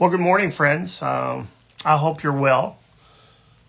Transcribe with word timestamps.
Well, 0.00 0.08
good 0.08 0.18
morning, 0.18 0.50
friends. 0.50 1.02
Um, 1.02 1.48
I 1.84 1.98
hope 1.98 2.22
you're 2.22 2.32
well. 2.32 2.78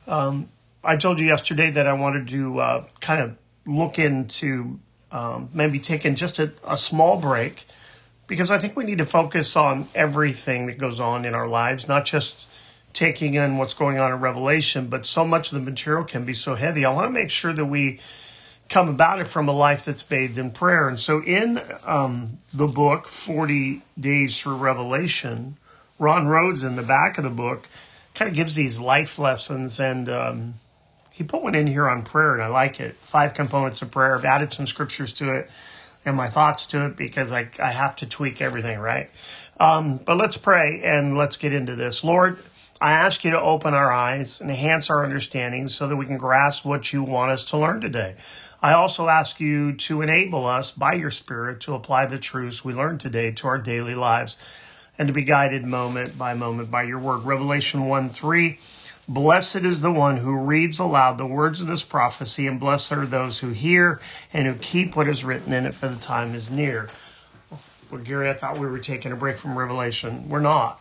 Um, 0.07 0.47
I 0.81 0.95
told 0.95 1.19
you 1.19 1.25
yesterday 1.25 1.71
that 1.71 1.87
I 1.87 1.91
wanted 1.91 2.29
to 2.29 2.57
uh, 2.57 2.85
kind 3.01 3.21
of 3.21 3.35
look 3.65 3.99
into 3.99 4.79
um, 5.11 5.49
maybe 5.53 5.77
taking 5.77 6.15
just 6.15 6.39
a, 6.39 6.53
a 6.65 6.77
small 6.77 7.19
break 7.19 7.65
because 8.27 8.49
I 8.49 8.59
think 8.59 8.77
we 8.77 8.85
need 8.85 8.99
to 8.99 9.05
focus 9.05 9.57
on 9.57 9.89
everything 9.93 10.67
that 10.67 10.77
goes 10.77 11.01
on 11.01 11.25
in 11.25 11.33
our 11.33 11.49
lives, 11.49 11.89
not 11.89 12.05
just 12.05 12.47
taking 12.93 13.33
in 13.33 13.57
what's 13.57 13.73
going 13.73 13.99
on 13.99 14.13
in 14.13 14.21
Revelation, 14.21 14.87
but 14.87 15.05
so 15.05 15.25
much 15.25 15.51
of 15.51 15.55
the 15.55 15.69
material 15.69 16.05
can 16.05 16.23
be 16.23 16.33
so 16.33 16.55
heavy. 16.55 16.85
I 16.85 16.93
want 16.93 17.07
to 17.07 17.11
make 17.11 17.29
sure 17.29 17.51
that 17.51 17.65
we 17.65 17.99
come 18.69 18.87
about 18.87 19.19
it 19.19 19.27
from 19.27 19.49
a 19.49 19.51
life 19.51 19.83
that's 19.83 20.03
bathed 20.03 20.37
in 20.37 20.51
prayer. 20.51 20.87
And 20.87 20.97
so 20.97 21.21
in 21.21 21.59
um, 21.85 22.37
the 22.53 22.67
book, 22.67 23.05
40 23.05 23.81
Days 23.99 24.39
Through 24.39 24.55
Revelation, 24.55 25.57
Ron 26.01 26.27
Rhodes 26.27 26.63
in 26.63 26.75
the 26.75 26.81
back 26.81 27.19
of 27.19 27.23
the 27.23 27.29
book 27.29 27.67
kind 28.15 28.27
of 28.27 28.35
gives 28.35 28.55
these 28.55 28.79
life 28.79 29.19
lessons, 29.19 29.79
and 29.79 30.09
um, 30.09 30.55
he 31.11 31.23
put 31.23 31.43
one 31.43 31.53
in 31.53 31.67
here 31.67 31.87
on 31.87 32.01
prayer, 32.01 32.33
and 32.33 32.41
I 32.41 32.47
like 32.47 32.79
it. 32.79 32.95
Five 32.95 33.35
components 33.35 33.83
of 33.83 33.91
prayer. 33.91 34.17
I've 34.17 34.25
added 34.25 34.51
some 34.51 34.65
scriptures 34.65 35.13
to 35.13 35.31
it 35.35 35.49
and 36.03 36.17
my 36.17 36.27
thoughts 36.27 36.65
to 36.67 36.87
it 36.87 36.97
because 36.97 37.31
I, 37.31 37.49
I 37.59 37.71
have 37.71 37.95
to 37.97 38.07
tweak 38.07 38.41
everything, 38.41 38.79
right? 38.79 39.11
Um, 39.59 39.97
but 40.03 40.17
let's 40.17 40.37
pray 40.37 40.81
and 40.83 41.19
let's 41.19 41.37
get 41.37 41.53
into 41.53 41.75
this. 41.75 42.03
Lord, 42.03 42.39
I 42.81 42.93
ask 42.93 43.23
you 43.23 43.29
to 43.31 43.39
open 43.39 43.75
our 43.75 43.91
eyes 43.91 44.41
and 44.41 44.49
enhance 44.49 44.89
our 44.89 45.03
understanding 45.03 45.67
so 45.67 45.87
that 45.87 45.95
we 45.95 46.07
can 46.07 46.17
grasp 46.17 46.65
what 46.65 46.91
you 46.91 47.03
want 47.03 47.29
us 47.29 47.43
to 47.45 47.59
learn 47.59 47.79
today. 47.79 48.15
I 48.59 48.73
also 48.73 49.07
ask 49.07 49.39
you 49.39 49.73
to 49.73 50.01
enable 50.01 50.47
us 50.47 50.71
by 50.71 50.93
your 50.93 51.11
Spirit 51.11 51.59
to 51.61 51.75
apply 51.75 52.07
the 52.07 52.17
truths 52.17 52.65
we 52.65 52.73
learned 52.73 53.01
today 53.01 53.29
to 53.33 53.47
our 53.47 53.59
daily 53.59 53.93
lives 53.93 54.37
and 54.97 55.07
to 55.07 55.13
be 55.13 55.23
guided 55.23 55.65
moment 55.65 56.17
by 56.17 56.33
moment 56.33 56.69
by 56.69 56.83
your 56.83 56.99
word. 56.99 57.23
Revelation 57.23 57.85
1 57.85 58.09
3. 58.09 58.59
Blessed 59.07 59.57
is 59.57 59.81
the 59.81 59.91
one 59.91 60.17
who 60.17 60.37
reads 60.37 60.79
aloud 60.79 61.17
the 61.17 61.25
words 61.25 61.61
of 61.61 61.67
this 61.67 61.83
prophecy, 61.83 62.47
and 62.47 62.59
blessed 62.59 62.93
are 62.93 63.05
those 63.05 63.39
who 63.39 63.49
hear 63.49 63.99
and 64.31 64.47
who 64.47 64.53
keep 64.53 64.95
what 64.95 65.09
is 65.09 65.23
written 65.23 65.53
in 65.53 65.65
it, 65.65 65.73
for 65.73 65.87
the 65.87 65.99
time 65.99 66.35
is 66.35 66.49
near. 66.49 66.89
Well, 67.89 68.01
Gary, 68.01 68.29
I 68.29 68.33
thought 68.33 68.57
we 68.57 68.67
were 68.67 68.79
taking 68.79 69.11
a 69.11 69.15
break 69.15 69.37
from 69.37 69.57
Revelation. 69.57 70.29
We're 70.29 70.39
not. 70.39 70.79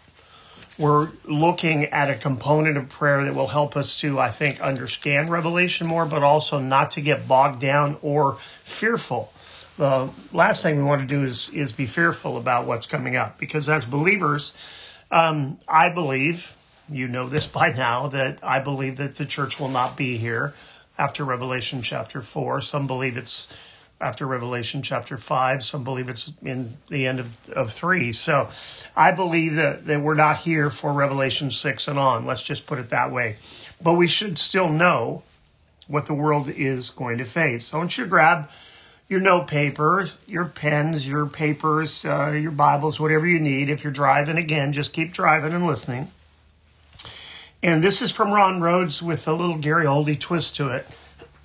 We're 0.78 1.08
looking 1.24 1.86
at 1.86 2.08
a 2.08 2.14
component 2.14 2.76
of 2.76 2.88
prayer 2.88 3.24
that 3.24 3.34
will 3.34 3.48
help 3.48 3.76
us 3.76 4.00
to, 4.00 4.20
I 4.20 4.30
think, 4.30 4.60
understand 4.60 5.28
Revelation 5.28 5.86
more, 5.86 6.06
but 6.06 6.22
also 6.22 6.58
not 6.58 6.92
to 6.92 7.00
get 7.00 7.26
bogged 7.26 7.60
down 7.60 7.96
or 8.00 8.34
fearful 8.62 9.32
the 9.76 10.10
last 10.32 10.62
thing 10.62 10.76
we 10.76 10.82
want 10.82 11.00
to 11.02 11.06
do 11.06 11.24
is 11.24 11.50
is 11.50 11.72
be 11.72 11.86
fearful 11.86 12.36
about 12.36 12.66
what's 12.66 12.86
coming 12.86 13.16
up 13.16 13.38
because 13.38 13.68
as 13.68 13.84
believers, 13.84 14.56
um, 15.10 15.58
I 15.68 15.90
believe 15.90 16.56
you 16.90 17.08
know 17.08 17.28
this 17.28 17.46
by 17.46 17.72
now 17.72 18.08
that 18.08 18.40
I 18.42 18.60
believe 18.60 18.96
that 18.96 19.14
the 19.14 19.24
church 19.24 19.60
will 19.60 19.68
not 19.68 19.96
be 19.96 20.16
here 20.16 20.54
after 20.98 21.24
Revelation 21.24 21.82
chapter 21.82 22.20
four. 22.20 22.60
Some 22.60 22.86
believe 22.86 23.16
it's 23.16 23.52
after 24.00 24.26
Revelation 24.26 24.82
chapter 24.82 25.16
five. 25.16 25.62
Some 25.62 25.84
believe 25.84 26.08
it's 26.08 26.32
in 26.42 26.76
the 26.88 27.06
end 27.06 27.20
of, 27.20 27.50
of 27.50 27.72
three. 27.72 28.12
So 28.12 28.48
I 28.96 29.12
believe 29.12 29.56
that, 29.56 29.86
that 29.86 30.00
we're 30.00 30.14
not 30.14 30.38
here 30.38 30.70
for 30.70 30.92
Revelation 30.92 31.50
six 31.50 31.86
and 31.86 31.98
on. 31.98 32.26
Let's 32.26 32.42
just 32.42 32.66
put 32.66 32.78
it 32.78 32.90
that 32.90 33.12
way. 33.12 33.36
But 33.82 33.94
we 33.94 34.06
should 34.06 34.38
still 34.38 34.68
know 34.68 35.22
what 35.86 36.06
the 36.06 36.14
world 36.14 36.48
is 36.48 36.90
going 36.90 37.18
to 37.18 37.24
face. 37.24 37.66
So 37.66 37.78
I 37.78 37.80
want 37.80 37.98
you 37.98 38.04
to 38.04 38.10
grab 38.10 38.50
your 39.10 39.20
note 39.20 39.48
paper, 39.48 40.08
your 40.28 40.44
pens, 40.44 41.06
your 41.06 41.26
papers, 41.26 42.04
uh, 42.04 42.30
your 42.30 42.52
Bibles, 42.52 43.00
whatever 43.00 43.26
you 43.26 43.40
need. 43.40 43.68
If 43.68 43.82
you're 43.82 43.92
driving, 43.92 44.38
again, 44.38 44.72
just 44.72 44.92
keep 44.92 45.12
driving 45.12 45.52
and 45.52 45.66
listening. 45.66 46.12
And 47.60 47.82
this 47.82 48.00
is 48.02 48.12
from 48.12 48.30
Ron 48.30 48.60
Rhodes 48.60 49.02
with 49.02 49.26
a 49.26 49.32
little 49.32 49.58
Gary 49.58 49.84
Oldie 49.84 50.18
twist 50.18 50.54
to 50.56 50.68
it. 50.68 50.86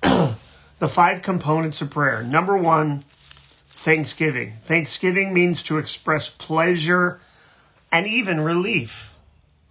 the 0.78 0.88
five 0.88 1.22
components 1.22 1.82
of 1.82 1.90
prayer. 1.90 2.22
Number 2.22 2.56
one, 2.56 3.02
thanksgiving. 3.66 4.52
Thanksgiving 4.62 5.34
means 5.34 5.64
to 5.64 5.78
express 5.78 6.30
pleasure 6.30 7.20
and 7.90 8.06
even 8.06 8.40
relief. 8.40 9.12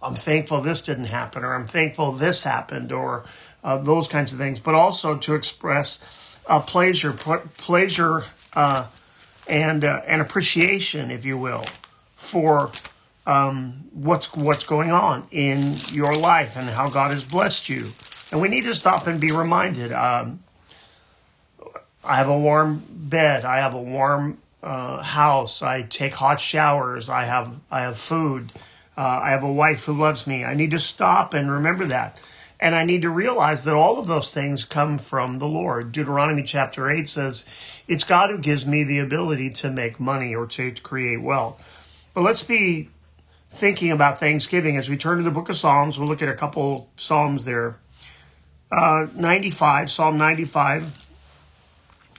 I'm 0.02 0.16
thankful 0.16 0.60
this 0.60 0.82
didn't 0.82 1.06
happen, 1.06 1.42
or 1.42 1.54
I'm 1.54 1.66
thankful 1.66 2.12
this 2.12 2.42
happened, 2.42 2.92
or 2.92 3.24
uh, 3.64 3.78
those 3.78 4.06
kinds 4.06 4.34
of 4.34 4.38
things, 4.38 4.58
but 4.58 4.74
also 4.74 5.16
to 5.16 5.34
express 5.34 6.04
uh, 6.46 6.60
pleasure, 6.60 7.12
pleasure, 7.12 8.24
uh, 8.54 8.86
and 9.48 9.84
uh, 9.84 10.02
an 10.06 10.20
appreciation, 10.20 11.10
if 11.10 11.24
you 11.24 11.38
will, 11.38 11.64
for 12.16 12.70
um, 13.26 13.84
what's 13.92 14.34
what's 14.34 14.64
going 14.64 14.92
on 14.92 15.26
in 15.30 15.74
your 15.92 16.14
life 16.14 16.56
and 16.56 16.68
how 16.68 16.88
God 16.88 17.12
has 17.12 17.24
blessed 17.24 17.68
you. 17.68 17.92
And 18.30 18.40
we 18.40 18.48
need 18.48 18.64
to 18.64 18.74
stop 18.74 19.06
and 19.06 19.20
be 19.20 19.32
reminded. 19.32 19.92
Um, 19.92 20.40
I 22.04 22.16
have 22.16 22.28
a 22.28 22.38
warm 22.38 22.82
bed. 22.88 23.44
I 23.44 23.58
have 23.58 23.74
a 23.74 23.82
warm 23.82 24.38
uh, 24.62 25.02
house. 25.02 25.62
I 25.62 25.82
take 25.82 26.12
hot 26.12 26.40
showers. 26.40 27.10
I 27.10 27.24
have 27.24 27.52
I 27.70 27.82
have 27.82 27.98
food. 27.98 28.52
Uh, 28.96 29.20
I 29.22 29.30
have 29.30 29.44
a 29.44 29.52
wife 29.52 29.84
who 29.84 29.92
loves 29.92 30.26
me. 30.26 30.44
I 30.44 30.54
need 30.54 30.70
to 30.70 30.78
stop 30.78 31.34
and 31.34 31.50
remember 31.50 31.86
that. 31.86 32.18
And 32.58 32.74
I 32.74 32.84
need 32.84 33.02
to 33.02 33.10
realize 33.10 33.64
that 33.64 33.74
all 33.74 33.98
of 33.98 34.06
those 34.06 34.32
things 34.32 34.64
come 34.64 34.98
from 34.98 35.38
the 35.38 35.46
Lord. 35.46 35.92
Deuteronomy 35.92 36.42
chapter 36.42 36.90
8 36.90 37.08
says, 37.08 37.44
It's 37.86 38.04
God 38.04 38.30
who 38.30 38.38
gives 38.38 38.66
me 38.66 38.82
the 38.82 38.98
ability 38.98 39.50
to 39.50 39.70
make 39.70 40.00
money 40.00 40.34
or 40.34 40.46
to, 40.46 40.70
create 40.72 41.20
wealth. 41.20 41.62
But 42.14 42.22
let's 42.22 42.42
be 42.42 42.88
thinking 43.50 43.90
about 43.90 44.20
Thanksgiving 44.20 44.76
as 44.76 44.88
we 44.88 44.96
turn 44.96 45.18
to 45.18 45.24
the 45.24 45.30
book 45.30 45.50
of 45.50 45.56
Psalms. 45.56 45.98
We'll 45.98 46.08
look 46.08 46.22
at 46.22 46.28
a 46.28 46.34
couple 46.34 46.88
Psalms 46.96 47.44
there. 47.44 47.76
Uh, 48.72 49.06
95, 49.14 49.90
Psalm 49.90 50.16
95, 50.16 51.06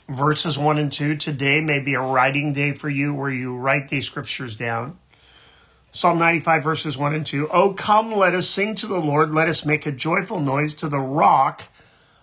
verses 0.08 0.58
1 0.58 0.78
and 0.78 0.94
2. 0.94 1.18
Today 1.18 1.62
may 1.62 1.80
be 1.80 1.96
a 1.96 2.00
writing 2.00 2.54
day 2.54 2.74
for 2.74 2.90
you 2.90 3.14
where 3.14 3.32
you 3.32 3.56
write 3.58 3.90
these 3.90 4.06
scriptures 4.06 4.56
down. 4.56 4.98
Psalm 5.98 6.20
95 6.20 6.64
verses 6.64 6.96
1 6.96 7.16
and 7.16 7.26
2. 7.26 7.50
Oh, 7.50 7.74
come, 7.74 8.14
let 8.14 8.36
us 8.36 8.48
sing 8.48 8.76
to 8.76 8.86
the 8.86 9.00
Lord. 9.00 9.34
Let 9.34 9.50
us 9.50 9.66
make 9.66 9.88
a 9.88 9.92
joyful 9.92 10.40
noise 10.40 10.76
to 10.76 10.90
the 10.90 11.00
rock 11.00 11.64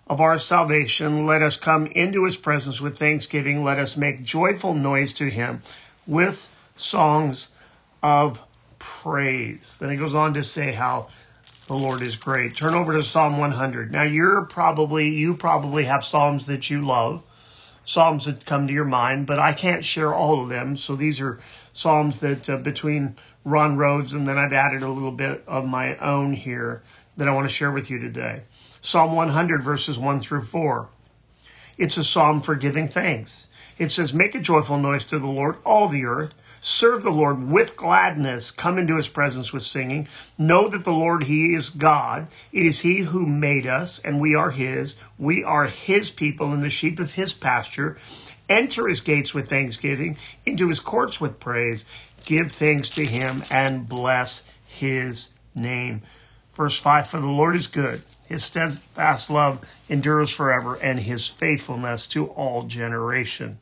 of 0.07 0.21
our 0.21 0.39
salvation. 0.39 1.27
Let 1.27 1.43
us 1.43 1.57
come 1.57 1.87
into 1.89 2.25
his 2.25 2.37
presence 2.37 2.81
with 2.81 2.97
thanksgiving. 2.97 3.65
Let 3.65 3.81
us 3.81 3.97
make 3.97 4.23
joyful 4.23 4.75
noise 4.75 5.13
to 5.15 5.29
him 5.29 5.63
with 6.07 6.57
songs 6.77 7.49
of 8.01 8.47
praise. 8.79 9.77
Then 9.79 9.91
he 9.91 9.97
goes 9.97 10.15
on 10.15 10.35
to 10.35 10.45
say 10.45 10.71
how 10.71 11.09
the 11.67 11.75
Lord 11.75 12.01
is 12.01 12.15
great. 12.15 12.55
Turn 12.55 12.75
over 12.75 12.93
to 12.93 13.03
Psalm 13.03 13.39
100. 13.39 13.91
Now 13.91 14.05
you're 14.05 14.43
probably, 14.43 15.09
you 15.09 15.35
probably 15.35 15.83
have 15.87 16.05
Psalms 16.05 16.47
that 16.47 16.71
you 16.71 16.81
love, 16.81 17.25
Psalms 17.85 18.25
that 18.25 18.47
come 18.47 18.67
to 18.67 18.73
your 18.73 18.85
mind, 18.85 19.27
but 19.27 19.39
I 19.39 19.53
can't 19.53 19.85
share 19.85 20.15
all 20.15 20.43
of 20.43 20.49
them. 20.49 20.77
So 20.77 20.97
these 20.97 21.21
are 21.21 21.39
Psalms 21.73 22.21
that 22.21 22.49
uh, 22.49 22.57
between 22.57 23.17
Ron 23.45 23.77
Rhodes, 23.77 24.13
and 24.13 24.27
then 24.27 24.39
I've 24.39 24.53
added 24.53 24.83
a 24.83 24.89
little 24.89 25.13
bit 25.13 25.45
of 25.47 25.67
my 25.67 25.97
own 25.99 26.33
here 26.33 26.83
that 27.17 27.29
I 27.29 27.33
want 27.33 27.49
to 27.49 27.55
share 27.55 27.71
with 27.71 27.91
you 27.91 27.99
today. 27.99 28.43
Psalm 28.81 29.13
100, 29.13 29.63
verses 29.63 29.99
1 29.99 30.21
through 30.21 30.43
4. 30.43 30.89
It's 31.77 31.97
a 31.97 32.05
psalm 32.05 32.41
for 32.41 32.55
giving 32.55 32.89
thanks. 32.89 33.49
It 33.79 33.91
says, 33.91 34.15
Make 34.15 34.35
a 34.35 34.41
joyful 34.41 34.79
noise 34.79 35.05
to 35.07 35.19
the 35.19 35.27
Lord, 35.27 35.57
all 35.65 35.89
the 35.89 36.05
earth. 36.05 36.35
Serve 36.67 37.03
the 37.03 37.11
Lord 37.11 37.49
with 37.49 37.77
gladness. 37.77 38.51
Come 38.51 38.79
into 38.79 38.97
his 38.97 39.09
presence 39.09 39.53
with 39.53 39.63
singing. 39.63 40.09
Know 40.39 40.69
that 40.69 40.85
the 40.85 40.93
Lord, 40.93 41.25
he 41.25 41.55
is 41.55 41.69
God. 41.69 42.29
It 42.53 42.65
is 42.65 42.81
he 42.81 43.01
who 43.01 43.27
made 43.27 43.67
us, 43.67 43.99
and 43.99 44.19
we 44.19 44.35
are 44.35 44.51
his. 44.51 44.97
We 45.19 45.45
are 45.45 45.67
his 45.67 46.11
people 46.11 46.53
and 46.53 46.63
the 46.63 46.71
sheep 46.71 46.99
of 46.99 47.13
his 47.13 47.35
pasture. 47.35 47.99
Enter 48.49 48.89
his 48.89 49.03
gates 49.03 49.35
with 49.35 49.51
thanksgiving, 49.51 50.17
into 50.47 50.69
his 50.69 50.81
courts 50.81 51.21
with 51.21 51.39
praise 51.39 51.85
give 52.25 52.53
thanks 52.53 52.89
to 52.91 53.05
him 53.05 53.43
and 53.51 53.89
bless 53.89 54.49
his 54.67 55.31
name. 55.55 56.03
Verse 56.55 56.79
5 56.79 57.07
For 57.07 57.21
the 57.21 57.27
Lord 57.27 57.57
is 57.57 57.67
good, 57.67 58.03
his 58.27 58.45
steadfast 58.45 59.31
love 59.31 59.65
endures 59.89 60.31
forever, 60.31 60.77
and 60.77 60.99
his 60.99 61.27
faithfulness 61.27 62.07
to 62.09 62.27
all 62.29 62.63
generation. 62.63 63.59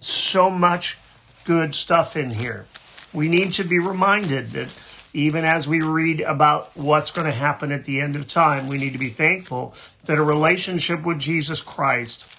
So 0.00 0.50
much 0.50 0.98
good 1.44 1.74
stuff 1.74 2.16
in 2.16 2.30
here. 2.30 2.66
We 3.12 3.28
need 3.28 3.52
to 3.54 3.64
be 3.64 3.78
reminded 3.78 4.48
that 4.48 4.76
even 5.12 5.44
as 5.44 5.68
we 5.68 5.82
read 5.82 6.20
about 6.20 6.74
what's 6.76 7.10
going 7.10 7.26
to 7.26 7.32
happen 7.32 7.72
at 7.72 7.84
the 7.84 8.00
end 8.00 8.16
of 8.16 8.26
time, 8.26 8.68
we 8.68 8.78
need 8.78 8.94
to 8.94 8.98
be 8.98 9.10
thankful 9.10 9.74
that 10.04 10.18
a 10.18 10.22
relationship 10.22 11.04
with 11.04 11.18
Jesus 11.18 11.60
Christ 11.62 12.38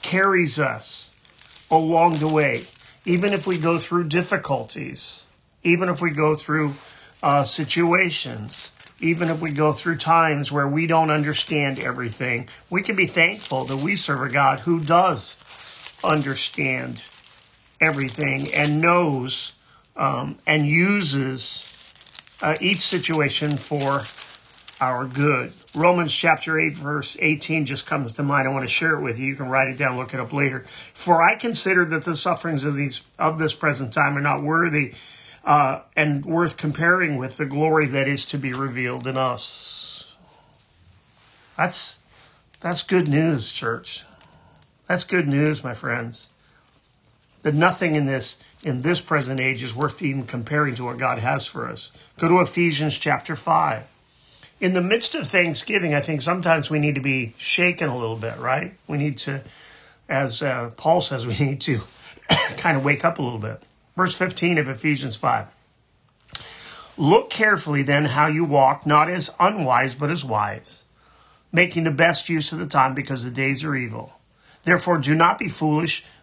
carries 0.00 0.58
us 0.58 1.14
along 1.70 2.14
the 2.14 2.28
way 2.28 2.64
even 3.04 3.32
if 3.32 3.46
we 3.46 3.58
go 3.58 3.78
through 3.78 4.04
difficulties, 4.04 5.26
even 5.64 5.88
if 5.88 6.00
we 6.00 6.10
go 6.10 6.36
through 6.36 6.72
uh, 7.22 7.42
situations, 7.42 8.72
even 9.00 9.28
if 9.28 9.40
we 9.40 9.50
go 9.50 9.72
through 9.72 9.96
times 9.96 10.52
where 10.52 10.68
we 10.68 10.86
don't 10.86 11.10
understand 11.10 11.80
everything, 11.80 12.48
we 12.70 12.82
can 12.82 12.94
be 12.94 13.06
thankful 13.06 13.64
that 13.64 13.78
we 13.78 13.96
serve 13.96 14.22
a 14.22 14.32
God 14.32 14.60
who 14.60 14.78
does 14.78 15.36
understand 16.04 17.02
everything 17.82 18.54
and 18.54 18.80
knows 18.80 19.54
um, 19.96 20.38
and 20.46 20.66
uses 20.66 21.68
uh, 22.40 22.56
each 22.60 22.80
situation 22.80 23.56
for 23.56 24.00
our 24.80 25.04
good. 25.04 25.52
Romans 25.74 26.12
chapter 26.12 26.58
8, 26.58 26.72
verse 26.74 27.16
18 27.20 27.66
just 27.66 27.86
comes 27.86 28.12
to 28.12 28.22
mind. 28.22 28.48
I 28.48 28.50
want 28.50 28.64
to 28.64 28.72
share 28.72 28.94
it 28.94 29.02
with 29.02 29.18
you. 29.18 29.26
You 29.26 29.36
can 29.36 29.48
write 29.48 29.68
it 29.68 29.78
down, 29.78 29.96
look 29.96 30.14
it 30.14 30.20
up 30.20 30.32
later. 30.32 30.64
For 30.92 31.22
I 31.22 31.34
consider 31.34 31.84
that 31.86 32.04
the 32.04 32.14
sufferings 32.14 32.64
of 32.64 32.74
these 32.74 33.02
of 33.18 33.38
this 33.38 33.54
present 33.54 33.92
time 33.92 34.16
are 34.16 34.22
not 34.22 34.42
worthy 34.42 34.94
uh, 35.44 35.80
and 35.96 36.24
worth 36.24 36.56
comparing 36.56 37.16
with 37.16 37.36
the 37.36 37.46
glory 37.46 37.86
that 37.86 38.08
is 38.08 38.24
to 38.26 38.38
be 38.38 38.52
revealed 38.52 39.06
in 39.06 39.16
us. 39.16 40.16
That's 41.56 42.00
that's 42.60 42.82
good 42.82 43.08
news, 43.08 43.52
church. 43.52 44.04
That's 44.88 45.04
good 45.04 45.28
news, 45.28 45.62
my 45.62 45.74
friends. 45.74 46.32
That 47.42 47.54
nothing 47.54 47.96
in 47.96 48.06
this 48.06 48.42
in 48.62 48.82
this 48.82 49.00
present 49.00 49.40
age 49.40 49.62
is 49.62 49.74
worth 49.74 50.00
even 50.00 50.24
comparing 50.24 50.76
to 50.76 50.84
what 50.84 50.98
God 50.98 51.18
has 51.18 51.46
for 51.46 51.68
us. 51.68 51.90
Go 52.18 52.28
to 52.28 52.40
Ephesians 52.40 52.96
chapter 52.96 53.34
5 53.34 53.84
in 54.62 54.74
the 54.74 54.80
midst 54.80 55.16
of 55.16 55.26
Thanksgiving, 55.26 55.92
I 55.92 56.00
think 56.00 56.22
sometimes 56.22 56.70
we 56.70 56.78
need 56.78 56.94
to 56.94 57.00
be 57.00 57.34
shaken 57.36 57.88
a 57.88 57.98
little 57.98 58.16
bit, 58.16 58.38
right? 58.38 58.74
We 58.86 58.96
need 58.96 59.18
to, 59.18 59.42
as 60.08 60.40
uh, 60.40 60.70
Paul 60.76 61.00
says, 61.00 61.26
we 61.26 61.36
need 61.36 61.60
to 61.62 61.80
kind 62.56 62.76
of 62.76 62.84
wake 62.84 63.04
up 63.04 63.18
a 63.18 63.22
little 63.22 63.40
bit. 63.40 63.60
Verse 63.96 64.16
15 64.16 64.58
of 64.58 64.68
Ephesians 64.68 65.16
5. 65.16 65.48
Look 66.96 67.28
carefully 67.28 67.82
then 67.82 68.04
how 68.04 68.28
you 68.28 68.44
walk, 68.44 68.86
not 68.86 69.10
as 69.10 69.30
unwise, 69.40 69.96
but 69.96 70.10
as 70.10 70.24
wise, 70.24 70.84
making 71.50 71.82
the 71.82 71.90
best 71.90 72.28
use 72.28 72.52
of 72.52 72.60
the 72.60 72.66
time 72.66 72.94
because 72.94 73.24
the 73.24 73.30
days 73.30 73.64
are 73.64 73.74
evil. 73.74 74.12
Therefore, 74.62 74.98
do 74.98 75.16
not 75.16 75.40
be 75.40 75.48
foolish, 75.48 76.04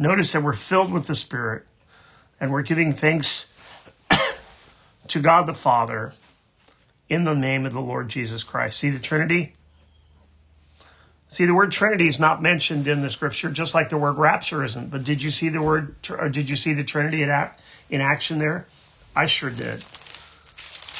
Notice 0.00 0.32
that 0.32 0.42
we're 0.42 0.54
filled 0.54 0.90
with 0.90 1.06
the 1.06 1.14
Spirit 1.14 1.66
and 2.40 2.50
we're 2.50 2.62
giving 2.62 2.94
thanks 2.94 3.52
to 5.08 5.20
God 5.20 5.46
the 5.46 5.52
Father 5.52 6.14
in 7.10 7.24
the 7.24 7.34
name 7.34 7.66
of 7.66 7.74
the 7.74 7.82
Lord 7.82 8.08
Jesus 8.08 8.42
Christ. 8.42 8.78
See 8.78 8.88
the 8.88 8.98
Trinity? 8.98 9.52
See, 11.28 11.44
the 11.44 11.52
word 11.52 11.70
Trinity 11.70 12.08
is 12.08 12.18
not 12.18 12.40
mentioned 12.40 12.86
in 12.86 13.02
the 13.02 13.10
scripture, 13.10 13.50
just 13.50 13.74
like 13.74 13.90
the 13.90 13.98
word 13.98 14.12
rapture 14.12 14.64
isn't. 14.64 14.90
But 14.90 15.04
did 15.04 15.22
you 15.22 15.30
see 15.30 15.50
the 15.50 15.60
word, 15.60 15.94
or 16.08 16.30
did 16.30 16.48
you 16.48 16.56
see 16.56 16.72
the 16.72 16.82
Trinity 16.82 17.22
in, 17.22 17.28
act, 17.28 17.60
in 17.90 18.00
action 18.00 18.38
there? 18.38 18.66
I 19.14 19.26
sure 19.26 19.50
did. 19.50 19.84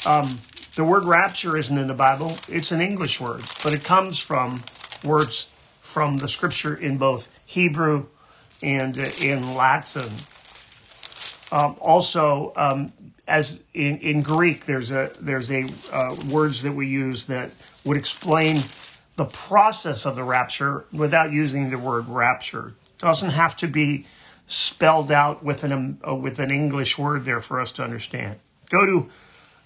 Um, 0.06 0.40
the 0.76 0.84
word 0.84 1.06
rapture 1.06 1.56
isn't 1.56 1.76
in 1.76 1.88
the 1.88 1.94
Bible. 1.94 2.36
It's 2.50 2.70
an 2.70 2.82
English 2.82 3.18
word, 3.18 3.44
but 3.64 3.72
it 3.72 3.82
comes 3.82 4.18
from 4.18 4.62
words 5.02 5.48
from 5.80 6.18
the 6.18 6.28
scripture 6.28 6.76
in 6.76 6.98
both 6.98 7.30
Hebrew 7.46 8.06
and 8.62 8.98
uh, 8.98 9.06
in 9.20 9.54
Latin. 9.54 10.10
Um, 11.52 11.76
also, 11.80 12.52
um, 12.56 12.92
as 13.26 13.62
in, 13.74 13.98
in 13.98 14.22
Greek, 14.22 14.66
there's 14.66 14.90
a 14.90 15.10
there's 15.20 15.50
a 15.50 15.66
uh, 15.92 16.16
words 16.28 16.62
that 16.62 16.72
we 16.72 16.86
use 16.86 17.26
that 17.26 17.50
would 17.84 17.96
explain 17.96 18.58
the 19.16 19.24
process 19.24 20.06
of 20.06 20.16
the 20.16 20.24
rapture 20.24 20.84
without 20.92 21.32
using 21.32 21.70
the 21.70 21.78
word 21.78 22.08
rapture. 22.08 22.68
It 22.68 22.98
doesn't 22.98 23.30
have 23.30 23.56
to 23.58 23.66
be 23.66 24.06
spelled 24.46 25.12
out 25.12 25.44
with 25.44 25.64
an 25.64 25.98
uh, 26.06 26.14
with 26.14 26.38
an 26.38 26.50
English 26.50 26.98
word 26.98 27.24
there 27.24 27.40
for 27.40 27.60
us 27.60 27.72
to 27.72 27.84
understand. 27.84 28.36
Go 28.68 28.86
to 28.86 29.10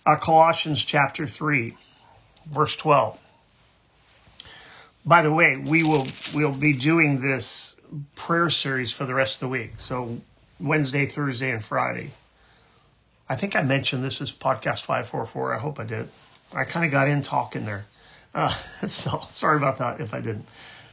uh, 0.06 0.16
Colossians 0.16 0.84
chapter 0.84 1.26
three, 1.26 1.76
verse 2.46 2.76
twelve. 2.76 3.20
By 5.06 5.22
the 5.22 5.32
way, 5.32 5.56
we 5.56 5.84
will 5.84 6.06
we'll 6.34 6.56
be 6.56 6.72
doing 6.72 7.20
this 7.20 7.76
prayer 8.14 8.50
series 8.50 8.92
for 8.92 9.04
the 9.04 9.14
rest 9.14 9.36
of 9.36 9.40
the 9.40 9.48
week. 9.48 9.72
So 9.78 10.20
Wednesday, 10.60 11.06
Thursday, 11.06 11.50
and 11.50 11.62
Friday. 11.62 12.10
I 13.28 13.36
think 13.36 13.56
I 13.56 13.62
mentioned 13.62 14.04
this 14.04 14.20
is 14.20 14.32
podcast 14.32 14.84
544. 14.84 15.54
I 15.54 15.58
hope 15.58 15.80
I 15.80 15.84
did. 15.84 16.08
I 16.54 16.64
kind 16.64 16.84
of 16.84 16.92
got 16.92 17.08
in 17.08 17.22
talking 17.22 17.64
there. 17.64 17.86
Uh, 18.34 18.48
so 18.86 19.24
sorry 19.28 19.56
about 19.56 19.78
that 19.78 20.00
if 20.00 20.14
I 20.14 20.20
didn't. 20.20 20.46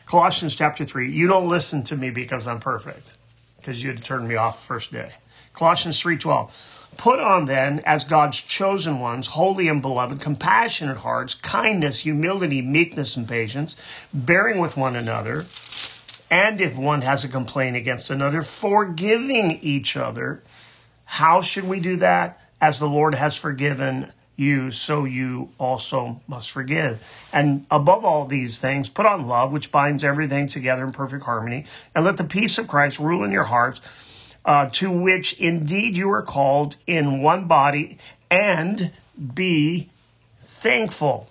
Colossians 0.06 0.56
chapter 0.56 0.86
3. 0.86 1.12
You 1.12 1.27
don't 1.27 1.48
listen 1.48 1.83
to 1.86 1.95
me 1.95 2.09
because 2.09 2.48
I'm 2.48 2.59
perfect, 2.59 3.15
because 3.57 3.81
you 3.81 3.92
had 3.92 4.01
turned 4.01 4.27
me 4.27 4.36
off 4.36 4.59
the 4.59 4.65
first 4.65 4.92
day. 4.92 5.12
Colossians 5.53 6.01
3.12. 6.01 6.50
Put 6.98 7.19
on 7.19 7.45
then, 7.45 7.81
as 7.86 8.03
God's 8.03 8.38
chosen 8.42 9.00
ones, 9.00 9.27
holy 9.27 9.68
and 9.68 9.81
beloved, 9.81 10.19
compassionate 10.19 10.98
hearts, 10.98 11.33
kindness, 11.33 12.01
humility, 12.01 12.62
meekness, 12.62 13.15
and 13.15 13.27
patience, 13.27 13.75
bearing 14.13 14.59
with 14.59 14.75
one 14.75 14.95
another, 14.95 15.45
and 16.31 16.60
if 16.60 16.75
one 16.75 17.01
has 17.01 17.24
a 17.24 17.28
complaint 17.28 17.75
against 17.75 18.10
another, 18.10 18.42
forgiving 18.42 19.60
each 19.62 19.95
other 19.95 20.42
how 21.12 21.42
should 21.42 21.68
we 21.68 21.81
do 21.81 21.98
that? 21.98 22.39
As 22.62 22.80
the 22.80 22.88
Lord 22.88 23.16
has 23.16 23.36
forgiven 23.36 24.13
you, 24.38 24.72
so 24.72 25.04
you 25.04 25.50
also 25.57 26.22
must 26.25 26.51
forgive. 26.51 27.04
And 27.33 27.66
above 27.69 28.06
all 28.06 28.25
these 28.25 28.60
things, 28.60 28.88
put 28.88 29.06
on 29.06 29.28
love, 29.28 29.51
which 29.51 29.74
binds 29.74 30.06
everything 30.06 30.48
together 30.48 30.86
in 30.86 30.94
perfect 30.94 31.25
harmony, 31.25 31.66
and 31.94 32.06
let 32.06 32.16
the 32.16 32.24
peace 32.24 32.57
of 32.60 32.69
Christ 32.69 32.98
rule 32.98 33.25
in 33.25 33.34
your 33.34 33.44
hearts, 33.44 33.81
uh, 34.45 34.69
to 34.72 34.89
which 34.89 35.34
indeed 35.34 35.98
you 35.98 36.10
are 36.12 36.22
called 36.22 36.77
in 36.88 37.22
one 37.22 37.45
body, 37.45 37.98
and 38.30 38.94
be 39.34 39.89
thankful. 40.44 41.27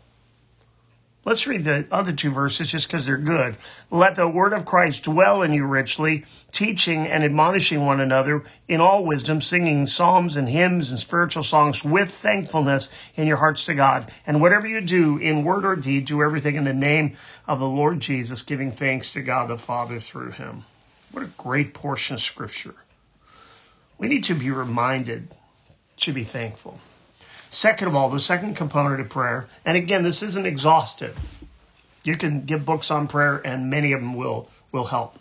Let's 1.22 1.46
read 1.46 1.64
the 1.64 1.86
other 1.90 2.12
two 2.12 2.30
verses 2.30 2.70
just 2.70 2.88
because 2.88 3.04
they're 3.04 3.18
good. 3.18 3.56
Let 3.90 4.14
the 4.14 4.26
word 4.26 4.54
of 4.54 4.64
Christ 4.64 5.04
dwell 5.04 5.42
in 5.42 5.52
you 5.52 5.66
richly, 5.66 6.24
teaching 6.50 7.06
and 7.06 7.22
admonishing 7.22 7.84
one 7.84 8.00
another 8.00 8.44
in 8.68 8.80
all 8.80 9.04
wisdom, 9.04 9.42
singing 9.42 9.86
psalms 9.86 10.36
and 10.36 10.48
hymns 10.48 10.90
and 10.90 10.98
spiritual 10.98 11.42
songs 11.42 11.84
with 11.84 12.10
thankfulness 12.10 12.90
in 13.16 13.26
your 13.26 13.36
hearts 13.36 13.66
to 13.66 13.74
God. 13.74 14.10
And 14.26 14.40
whatever 14.40 14.66
you 14.66 14.80
do 14.80 15.18
in 15.18 15.44
word 15.44 15.66
or 15.66 15.76
deed, 15.76 16.06
do 16.06 16.22
everything 16.22 16.56
in 16.56 16.64
the 16.64 16.72
name 16.72 17.16
of 17.46 17.58
the 17.58 17.68
Lord 17.68 18.00
Jesus, 18.00 18.40
giving 18.40 18.72
thanks 18.72 19.12
to 19.12 19.20
God 19.20 19.48
the 19.48 19.58
Father 19.58 20.00
through 20.00 20.30
him. 20.30 20.64
What 21.12 21.24
a 21.24 21.30
great 21.36 21.74
portion 21.74 22.14
of 22.14 22.22
scripture. 22.22 22.76
We 23.98 24.08
need 24.08 24.24
to 24.24 24.34
be 24.34 24.50
reminded 24.50 25.28
to 25.98 26.12
be 26.14 26.24
thankful. 26.24 26.80
Second 27.50 27.88
of 27.88 27.96
all, 27.96 28.08
the 28.08 28.20
second 28.20 28.54
component 28.54 29.00
of 29.00 29.08
prayer, 29.08 29.48
and 29.64 29.76
again, 29.76 30.04
this 30.04 30.22
isn't 30.22 30.46
exhaustive. 30.46 31.18
You 32.04 32.16
can 32.16 32.42
get 32.42 32.64
books 32.64 32.90
on 32.90 33.08
prayer, 33.08 33.40
and 33.44 33.68
many 33.68 33.92
of 33.92 34.00
them 34.00 34.14
will 34.14 34.48
will 34.72 34.84
help. 34.84 35.18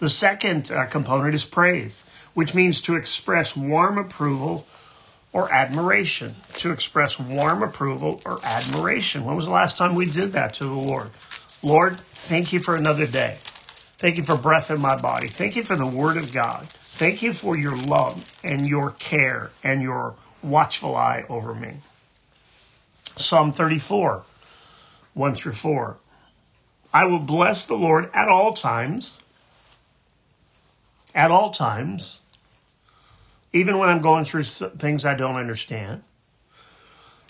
The 0.00 0.10
second 0.10 0.72
uh, 0.72 0.86
component 0.86 1.34
is 1.34 1.44
praise, 1.44 2.04
which 2.34 2.54
means 2.54 2.80
to 2.82 2.96
express 2.96 3.56
warm 3.56 3.96
approval 3.96 4.66
or 5.32 5.50
admiration. 5.52 6.34
To 6.56 6.72
express 6.72 7.18
warm 7.18 7.62
approval 7.62 8.20
or 8.26 8.40
admiration. 8.44 9.24
When 9.24 9.36
was 9.36 9.46
the 9.46 9.52
last 9.52 9.78
time 9.78 9.94
we 9.94 10.06
did 10.06 10.32
that 10.32 10.54
to 10.54 10.64
the 10.64 10.72
Lord? 10.72 11.10
Lord, 11.62 11.98
thank 11.98 12.52
you 12.52 12.58
for 12.58 12.74
another 12.74 13.06
day. 13.06 13.38
Thank 13.98 14.16
you 14.16 14.24
for 14.24 14.36
breath 14.36 14.70
in 14.70 14.80
my 14.80 15.00
body. 15.00 15.28
Thank 15.28 15.56
you 15.56 15.62
for 15.62 15.76
the 15.76 15.86
Word 15.86 16.16
of 16.16 16.32
God. 16.32 16.66
Thank 16.66 17.22
you 17.22 17.32
for 17.32 17.56
your 17.56 17.76
love 17.76 18.30
and 18.44 18.66
your 18.66 18.90
care 18.90 19.50
and 19.62 19.80
your 19.80 20.14
watchful 20.44 20.94
eye 20.94 21.24
over 21.28 21.54
me. 21.54 21.74
Psalm 23.16 23.52
34, 23.52 24.22
1 25.14 25.34
through 25.34 25.52
4. 25.52 25.96
I 26.92 27.06
will 27.06 27.18
bless 27.18 27.66
the 27.66 27.74
Lord 27.74 28.10
at 28.14 28.28
all 28.28 28.52
times. 28.52 29.22
At 31.14 31.30
all 31.30 31.50
times. 31.50 32.22
Even 33.52 33.78
when 33.78 33.88
I'm 33.88 34.02
going 34.02 34.24
through 34.24 34.44
things 34.44 35.04
I 35.04 35.14
don't 35.14 35.36
understand. 35.36 36.02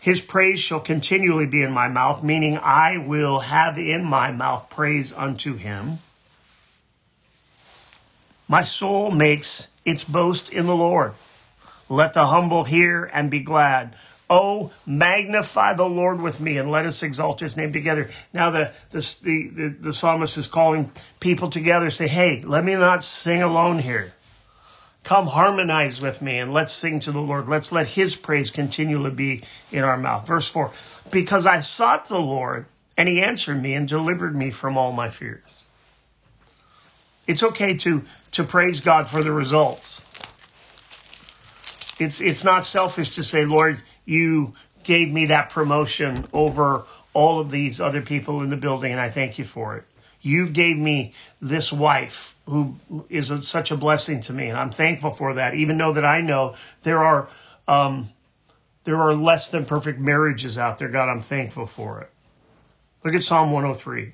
His 0.00 0.20
praise 0.20 0.60
shall 0.60 0.80
continually 0.80 1.46
be 1.46 1.62
in 1.62 1.72
my 1.72 1.88
mouth, 1.88 2.22
meaning 2.22 2.58
I 2.58 2.98
will 2.98 3.40
have 3.40 3.78
in 3.78 4.04
my 4.04 4.32
mouth 4.32 4.68
praise 4.68 5.14
unto 5.14 5.54
him. 5.54 5.98
My 8.46 8.64
soul 8.64 9.10
makes 9.10 9.68
its 9.86 10.04
boast 10.04 10.52
in 10.52 10.66
the 10.66 10.76
Lord. 10.76 11.14
Let 11.88 12.14
the 12.14 12.26
humble 12.26 12.64
hear 12.64 13.04
and 13.04 13.30
be 13.30 13.40
glad. 13.40 13.94
Oh, 14.28 14.72
magnify 14.86 15.74
the 15.74 15.84
Lord 15.84 16.20
with 16.20 16.40
me 16.40 16.56
and 16.56 16.70
let 16.70 16.86
us 16.86 17.02
exalt 17.02 17.40
his 17.40 17.56
name 17.56 17.72
together. 17.72 18.10
Now 18.32 18.50
the, 18.50 18.72
the, 18.90 19.00
the, 19.22 19.68
the, 19.68 19.92
psalmist 19.92 20.38
is 20.38 20.46
calling 20.46 20.90
people 21.20 21.50
together, 21.50 21.90
say, 21.90 22.08
hey, 22.08 22.42
let 22.42 22.64
me 22.64 22.74
not 22.74 23.02
sing 23.02 23.42
alone 23.42 23.80
here. 23.80 24.14
Come 25.02 25.26
harmonize 25.26 26.00
with 26.00 26.22
me 26.22 26.38
and 26.38 26.54
let's 26.54 26.72
sing 26.72 27.00
to 27.00 27.12
the 27.12 27.20
Lord. 27.20 27.48
Let's 27.48 27.70
let 27.70 27.88
his 27.88 28.16
praise 28.16 28.50
continually 28.50 29.10
be 29.10 29.42
in 29.70 29.84
our 29.84 29.98
mouth. 29.98 30.26
Verse 30.26 30.48
4 30.48 30.72
Because 31.10 31.44
I 31.44 31.60
sought 31.60 32.08
the 32.08 32.18
Lord, 32.18 32.64
and 32.96 33.06
he 33.06 33.22
answered 33.22 33.60
me 33.60 33.74
and 33.74 33.86
delivered 33.86 34.34
me 34.34 34.50
from 34.50 34.78
all 34.78 34.92
my 34.92 35.10
fears. 35.10 35.64
It's 37.26 37.42
okay 37.42 37.76
to, 37.78 38.04
to 38.32 38.44
praise 38.44 38.80
God 38.80 39.08
for 39.08 39.22
the 39.22 39.32
results. 39.32 40.03
It's, 41.98 42.20
it's 42.20 42.44
not 42.44 42.64
selfish 42.64 43.10
to 43.12 43.24
say, 43.24 43.44
Lord, 43.44 43.80
you 44.04 44.54
gave 44.82 45.12
me 45.12 45.26
that 45.26 45.50
promotion 45.50 46.24
over 46.32 46.84
all 47.12 47.40
of 47.40 47.50
these 47.50 47.80
other 47.80 48.02
people 48.02 48.42
in 48.42 48.50
the 48.50 48.56
building, 48.56 48.92
and 48.92 49.00
I 49.00 49.08
thank 49.08 49.38
you 49.38 49.44
for 49.44 49.76
it. 49.76 49.84
You 50.20 50.48
gave 50.48 50.76
me 50.76 51.14
this 51.40 51.72
wife 51.72 52.34
who 52.46 52.76
is 53.08 53.30
a, 53.30 53.42
such 53.42 53.70
a 53.70 53.76
blessing 53.76 54.20
to 54.22 54.32
me, 54.32 54.48
and 54.48 54.58
I'm 54.58 54.70
thankful 54.70 55.12
for 55.12 55.34
that. 55.34 55.54
Even 55.54 55.78
though 55.78 55.92
that 55.92 56.04
I 56.04 56.20
know 56.20 56.56
there 56.82 57.04
are 57.04 57.28
um, 57.68 58.10
there 58.84 59.00
are 59.00 59.14
less 59.14 59.48
than 59.48 59.64
perfect 59.64 59.98
marriages 59.98 60.58
out 60.58 60.78
there, 60.78 60.88
God, 60.88 61.08
I'm 61.08 61.22
thankful 61.22 61.66
for 61.66 62.00
it. 62.02 62.10
Look 63.04 63.14
at 63.14 63.24
Psalm 63.24 63.50
103. 63.52 64.12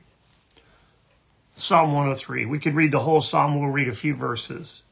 Psalm 1.55 1.93
103. 1.93 2.47
We 2.47 2.59
could 2.59 2.75
read 2.75 2.93
the 2.93 3.01
whole 3.01 3.21
psalm. 3.21 3.61
We'll 3.61 3.71
read 3.71 3.89
a 3.89 3.93
few 3.93 4.15
verses. 4.15 4.83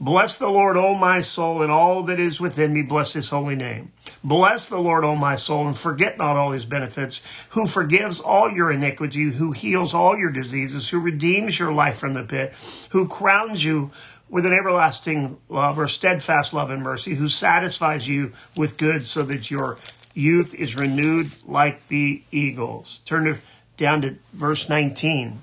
Bless 0.00 0.36
the 0.36 0.48
Lord, 0.48 0.76
O 0.76 0.94
my 0.94 1.20
soul, 1.20 1.62
and 1.62 1.70
all 1.70 2.02
that 2.04 2.18
is 2.18 2.40
within 2.40 2.72
me. 2.72 2.82
Bless 2.82 3.12
his 3.12 3.30
holy 3.30 3.56
name. 3.56 3.92
Bless 4.22 4.68
the 4.68 4.80
Lord, 4.80 5.04
O 5.04 5.14
my 5.14 5.36
soul, 5.36 5.66
and 5.66 5.76
forget 5.76 6.18
not 6.18 6.36
all 6.36 6.50
his 6.50 6.66
benefits, 6.66 7.22
who 7.50 7.66
forgives 7.66 8.20
all 8.20 8.50
your 8.50 8.72
iniquity, 8.72 9.30
who 9.30 9.52
heals 9.52 9.94
all 9.94 10.18
your 10.18 10.30
diseases, 10.30 10.88
who 10.88 11.00
redeems 11.00 11.58
your 11.58 11.72
life 11.72 11.98
from 11.98 12.14
the 12.14 12.24
pit, 12.24 12.54
who 12.90 13.08
crowns 13.08 13.64
you 13.64 13.90
with 14.28 14.46
an 14.46 14.52
everlasting 14.52 15.36
love 15.48 15.78
or 15.78 15.86
steadfast 15.86 16.52
love 16.52 16.70
and 16.70 16.82
mercy, 16.82 17.14
who 17.14 17.28
satisfies 17.28 18.08
you 18.08 18.32
with 18.56 18.76
good 18.76 19.06
so 19.06 19.22
that 19.22 19.50
your 19.50 19.78
youth 20.14 20.54
is 20.54 20.76
renewed 20.76 21.30
like 21.46 21.86
the 21.88 22.22
eagles. 22.30 23.00
Turn 23.04 23.40
down 23.76 24.02
to 24.02 24.16
verse 24.32 24.68
19. 24.68 25.40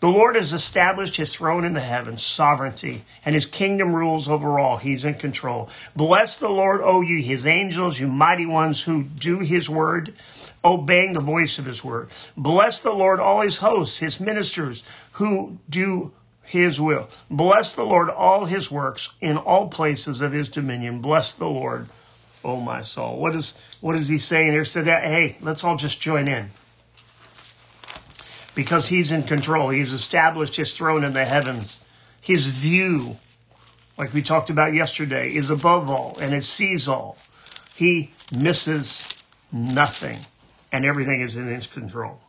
The 0.00 0.08
Lord 0.08 0.34
has 0.36 0.54
established 0.54 1.16
his 1.16 1.30
throne 1.30 1.62
in 1.62 1.74
the 1.74 1.80
heavens, 1.80 2.22
sovereignty, 2.22 3.02
and 3.22 3.34
his 3.34 3.44
kingdom 3.44 3.94
rules 3.94 4.30
over 4.30 4.58
all. 4.58 4.78
He's 4.78 5.04
in 5.04 5.14
control. 5.14 5.68
Bless 5.94 6.38
the 6.38 6.48
Lord, 6.48 6.80
O 6.82 7.02
you, 7.02 7.22
his 7.22 7.44
angels, 7.44 8.00
you 8.00 8.08
mighty 8.08 8.46
ones 8.46 8.82
who 8.82 9.02
do 9.02 9.40
his 9.40 9.68
word, 9.68 10.14
obeying 10.64 11.12
the 11.12 11.20
voice 11.20 11.58
of 11.58 11.66
his 11.66 11.84
word. 11.84 12.08
Bless 12.34 12.80
the 12.80 12.92
Lord, 12.92 13.20
all 13.20 13.42
his 13.42 13.58
hosts, 13.58 13.98
his 13.98 14.18
ministers 14.18 14.82
who 15.12 15.58
do 15.68 16.12
his 16.44 16.80
will. 16.80 17.10
Bless 17.30 17.74
the 17.74 17.84
Lord, 17.84 18.08
all 18.08 18.46
his 18.46 18.70
works 18.70 19.10
in 19.20 19.36
all 19.36 19.68
places 19.68 20.22
of 20.22 20.32
his 20.32 20.48
dominion. 20.48 21.02
Bless 21.02 21.34
the 21.34 21.46
Lord, 21.46 21.90
O 22.42 22.58
my 22.58 22.80
soul. 22.80 23.18
What 23.18 23.34
is, 23.34 23.58
what 23.82 23.96
is 23.96 24.08
he 24.08 24.16
saying 24.16 24.52
here? 24.52 24.64
Said 24.64 24.86
hey, 24.86 25.36
let's 25.42 25.62
all 25.62 25.76
just 25.76 26.00
join 26.00 26.26
in 26.26 26.48
because 28.54 28.88
he's 28.88 29.12
in 29.12 29.22
control. 29.22 29.68
He's 29.68 29.92
established 29.92 30.56
his 30.56 30.76
throne 30.76 31.04
in 31.04 31.12
the 31.12 31.24
heavens. 31.24 31.80
His 32.20 32.46
view, 32.46 33.16
like 33.96 34.12
we 34.12 34.22
talked 34.22 34.50
about 34.50 34.74
yesterday, 34.74 35.34
is 35.34 35.50
above 35.50 35.88
all 35.88 36.18
and 36.20 36.34
it 36.34 36.44
sees 36.44 36.88
all. 36.88 37.16
He 37.74 38.12
misses 38.32 39.22
nothing 39.52 40.18
and 40.72 40.84
everything 40.84 41.20
is 41.20 41.36
in 41.36 41.46
his 41.46 41.66
control. 41.66 42.20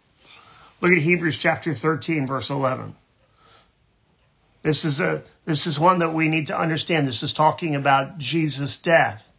Look 0.80 0.92
at 0.92 0.98
Hebrews 0.98 1.38
chapter 1.38 1.74
13, 1.74 2.26
verse 2.26 2.50
11. 2.50 2.96
This 4.64 4.86
is 4.86 5.02
a 5.02 5.24
this 5.46 5.66
is 5.66 5.80
one 5.80 6.00
that 6.00 6.14
we 6.14 6.28
need 6.28 6.48
to 6.48 6.58
understand. 6.58 7.08
This 7.08 7.24
is 7.24 7.34
talking 7.34 7.76
about 7.76 8.20
Jesus' 8.20 8.78
death 8.78 9.31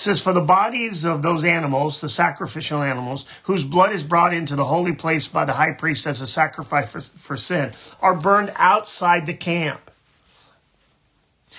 says, 0.00 0.22
For 0.22 0.32
the 0.32 0.40
bodies 0.40 1.04
of 1.04 1.22
those 1.22 1.44
animals, 1.44 2.00
the 2.00 2.08
sacrificial 2.08 2.82
animals, 2.82 3.26
whose 3.44 3.64
blood 3.64 3.92
is 3.92 4.02
brought 4.02 4.34
into 4.34 4.56
the 4.56 4.64
holy 4.64 4.94
place 4.94 5.28
by 5.28 5.44
the 5.44 5.52
high 5.52 5.72
priest 5.72 6.06
as 6.06 6.20
a 6.20 6.26
sacrifice 6.26 6.90
for, 6.90 7.00
for 7.00 7.36
sin, 7.36 7.72
are 8.00 8.14
burned 8.14 8.52
outside 8.56 9.26
the 9.26 9.34
camp. 9.34 9.90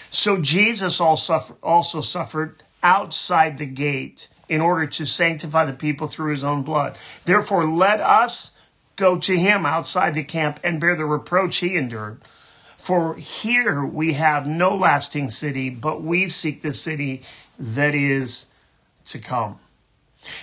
So 0.10 0.41
Jesus 0.41 1.00
also 1.00 2.01
suffered 2.01 2.63
outside 2.83 3.57
the 3.57 3.65
gate 3.65 4.27
in 4.50 4.60
order 4.60 4.86
to 4.86 5.05
sanctify 5.05 5.65
the 5.65 5.74
people 5.74 6.07
through 6.07 6.31
his 6.31 6.43
own 6.43 6.63
blood. 6.63 6.98
Therefore, 7.25 7.65
let 7.65 8.01
us 8.01 8.51
go 8.95 9.17
to 9.19 9.38
him 9.38 9.65
outside 9.65 10.13
the 10.13 10.24
camp 10.24 10.60
and 10.63 10.81
bear 10.81 10.95
the 10.95 11.05
reproach 11.05 11.57
he 11.57 11.77
endured. 11.77 12.19
For 12.81 13.13
here 13.13 13.85
we 13.85 14.13
have 14.13 14.47
no 14.47 14.75
lasting 14.75 15.29
city, 15.29 15.69
but 15.69 16.01
we 16.01 16.25
seek 16.25 16.63
the 16.63 16.73
city 16.73 17.21
that 17.59 17.93
is 17.93 18.47
to 19.05 19.19
come. 19.19 19.59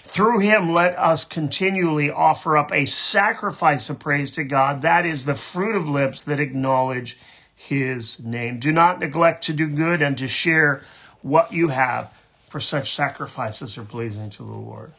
Through 0.05 0.39
him, 0.39 0.73
let 0.73 0.97
us 0.97 1.25
continually 1.25 2.13
offer 2.13 2.57
up 2.57 2.73
a 2.73 2.85
sacrifice 2.85 3.91
of 3.91 3.99
praise 3.99 4.31
to 4.33 4.45
God. 4.45 4.83
That 4.83 5.05
is 5.05 5.25
the 5.25 5.35
fruit 5.35 5.75
of 5.75 5.89
lips 5.89 6.23
that 6.23 6.39
acknowledge 6.39 7.19
his 7.57 8.23
name. 8.23 8.61
Do 8.61 8.71
not 8.71 9.01
neglect 9.01 9.43
to 9.45 9.53
do 9.53 9.69
good 9.69 10.01
and 10.01 10.17
to 10.19 10.29
share 10.29 10.85
what 11.23 11.53
you 11.53 11.69
have, 11.69 12.17
for 12.47 12.61
such 12.61 12.95
sacrifices 12.95 13.77
are 13.77 13.83
pleasing 13.83 14.31
to 14.31 14.45
the 14.45 14.53
Lord. 14.53 14.93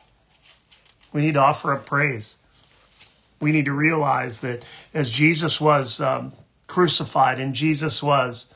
We 1.13 1.21
need 1.21 1.35
to 1.35 1.39
offer 1.39 1.71
up 1.73 1.85
praise. 1.85 2.37
We 3.39 3.53
need 3.53 3.65
to 3.65 3.71
realize 3.71 4.41
that 4.41 4.63
as 4.93 5.09
Jesus 5.09 5.61
was 5.61 6.01
um, 6.01 6.33
crucified 6.69 7.39
and 7.39 7.53
Jesus 7.53 8.01
was 8.01 8.47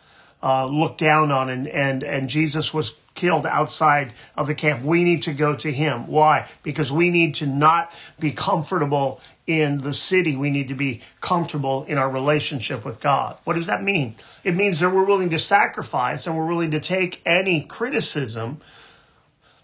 uh, 0.42 0.66
looked 0.66 1.00
down 1.00 1.32
on 1.32 1.50
and, 1.50 1.68
and, 1.68 2.04
and 2.04 2.30
Jesus 2.30 2.74
was 2.74 2.96
killed 3.16 3.46
outside 3.46 4.14
of 4.36 4.48
the 4.48 4.56
camp. 4.56 4.84
We 4.84 5.04
need 5.04 5.24
to 5.24 5.34
go 5.34 5.56
to 5.56 5.72
him. 5.72 6.08
Why? 6.08 6.48
Because 6.64 6.92
we 6.92 7.10
need 7.10 7.36
to 7.36 7.46
not 7.46 7.94
be 8.20 8.32
comfortable 8.32 9.22
in 9.46 9.80
the 9.80 9.94
city. 9.94 10.36
We 10.36 10.50
need 10.50 10.70
to 10.70 10.74
be 10.76 11.02
comfortable 11.22 11.84
in 11.86 11.98
our 11.98 12.10
relationship 12.10 12.86
with 12.86 13.02
God. 13.02 13.38
What 13.44 13.54
does 13.54 13.68
that 13.68 13.84
mean? 13.84 14.16
It 14.44 14.56
means 14.56 14.80
that 14.80 14.92
we're 14.92 15.06
willing 15.06 15.30
to 15.32 15.40
sacrifice 15.40 16.26
and 16.28 16.38
we're 16.38 16.48
willing 16.48 16.72
to 16.72 16.80
take 16.80 17.22
any 17.26 17.62
criticism 17.62 18.62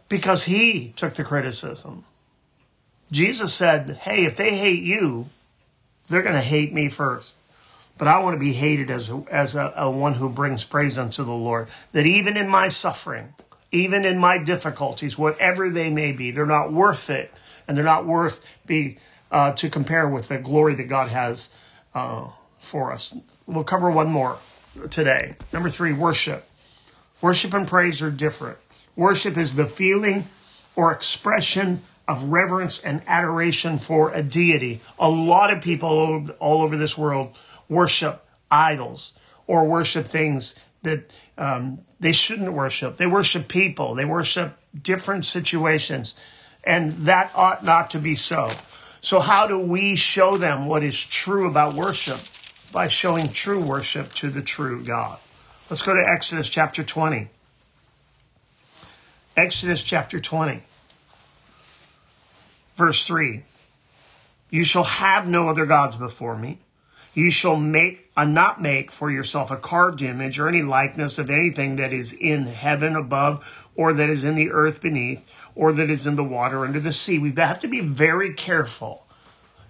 because 0.10 0.46
he 0.46 0.94
took 0.96 1.14
the 1.14 1.24
criticism. 1.24 2.04
Jesus 3.12 3.54
said, 3.54 4.00
Hey, 4.02 4.26
if 4.26 4.38
they 4.38 4.58
hate 4.58 4.84
you, 4.84 5.28
they're 6.10 6.22
going 6.22 6.36
to 6.36 6.42
hate 6.42 6.74
me 6.74 6.90
first. 6.90 7.39
But 8.00 8.08
I 8.08 8.20
want 8.20 8.34
to 8.34 8.40
be 8.40 8.54
hated 8.54 8.90
as, 8.90 9.12
as 9.30 9.56
a, 9.56 9.74
a 9.76 9.92
one 9.92 10.16
who 10.16 10.30
brings 10.30 10.64
praise 10.64 10.98
unto 10.98 11.24
the 11.24 11.34
Lord. 11.34 11.68
That 11.92 12.08
even 12.08 12.38
in 12.38 12.48
my 12.48 12.70
suffering, 12.70 13.34
even 13.72 14.06
in 14.06 14.18
my 14.18 14.40
difficulties, 14.40 15.18
whatever 15.18 15.70
they 15.70 15.92
may 15.92 16.14
be, 16.14 16.32
they're 16.32 16.46
not 16.48 16.72
worth 16.72 17.12
it. 17.12 17.32
And 17.68 17.78
they're 17.78 17.86
not 17.86 18.08
worth 18.08 18.44
be 18.66 18.98
uh, 19.32 19.52
to 19.54 19.70
compare 19.70 20.08
with 20.08 20.30
the 20.30 20.40
glory 20.40 20.74
that 20.76 20.86
God 20.86 21.10
has 21.10 21.50
uh, 21.94 22.30
for 22.58 22.92
us. 22.92 23.16
We'll 23.46 23.64
cover 23.64 23.92
one 23.92 24.10
more 24.10 24.38
today. 24.90 25.36
Number 25.54 25.70
three, 25.70 25.94
worship. 25.94 26.50
Worship 27.22 27.54
and 27.54 27.68
praise 27.68 28.02
are 28.02 28.10
different. 28.10 28.58
Worship 28.96 29.38
is 29.38 29.56
the 29.56 29.66
feeling 29.66 30.26
or 30.76 30.92
expression 30.92 31.82
of 32.08 32.24
reverence 32.24 32.82
and 32.82 33.02
adoration 33.06 33.78
for 33.78 34.12
a 34.14 34.24
deity. 34.24 34.82
A 34.98 35.10
lot 35.10 35.52
of 35.52 35.62
people 35.62 36.28
all 36.40 36.62
over 36.64 36.76
this 36.78 36.98
world 36.98 37.36
worship 37.70 38.26
idols 38.50 39.14
or 39.48 39.66
worship 39.66 40.06
things 40.08 40.56
that 40.84 41.16
um, 41.38 41.80
they 42.00 42.12
shouldn't 42.12 42.52
worship. 42.54 42.98
They 42.98 43.08
worship 43.08 43.48
people, 43.48 43.96
they 43.96 44.06
worship 44.06 44.58
different 44.82 45.26
situations, 45.26 46.16
and 46.64 46.92
that 47.08 47.32
ought 47.36 47.64
not 47.64 47.92
to 47.92 48.00
be 48.00 48.16
so. 48.16 48.52
So, 49.02 49.20
how 49.20 49.48
do 49.48 49.58
we 49.58 49.96
show 49.96 50.38
them 50.38 50.66
what 50.66 50.84
is 50.84 51.02
true 51.02 51.48
about 51.50 51.74
worship? 51.74 52.20
By 52.72 52.88
showing 52.88 53.30
true 53.30 53.62
worship 53.62 54.14
to 54.16 54.30
the 54.30 54.42
true 54.42 54.84
God. 54.84 55.18
Let's 55.70 55.82
go 55.82 55.94
to 55.94 56.06
Exodus 56.08 56.48
chapter 56.48 56.84
20. 56.84 57.30
Exodus 59.36 59.82
chapter 59.82 60.20
20, 60.20 60.62
verse 62.76 63.08
3. 63.08 63.44
You 64.50 64.64
shall 64.66 64.84
have 64.84 65.28
no 65.28 65.48
other 65.48 65.66
gods 65.66 65.96
before 65.96 66.36
me. 66.36 66.60
You 67.14 67.32
shall 67.32 67.56
make 67.56 68.12
a 68.16 68.26
not 68.26 68.62
make 68.62 68.92
for 68.92 69.10
yourself 69.10 69.52
a 69.52 69.58
carved 69.58 70.02
image 70.02 70.40
or 70.40 70.48
any 70.48 70.62
likeness 70.62 71.18
of 71.18 71.30
anything 71.30 71.78
that 71.78 71.92
is 71.92 72.14
in 72.14 72.44
heaven 72.44 72.96
above, 72.96 73.68
or 73.76 73.94
that 73.94 74.10
is 74.10 74.24
in 74.24 74.36
the 74.36 74.52
earth 74.52 74.82
beneath, 74.82 75.30
or 75.56 75.74
that 75.74 75.90
is 75.90 76.06
in 76.06 76.16
the 76.16 76.24
water 76.24 76.66
under 76.66 76.80
the 76.80 76.92
sea. 76.92 77.18
We 77.18 77.32
have 77.32 77.60
to 77.62 77.68
be 77.68 77.80
very 77.80 78.34
careful, 78.34 79.06